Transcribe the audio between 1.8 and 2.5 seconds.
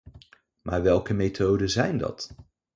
dat?